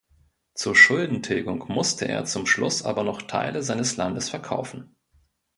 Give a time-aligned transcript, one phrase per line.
[0.55, 4.95] Zur Schuldentilgung musste er zum Schluss aber noch Teile seines Landes verkaufen.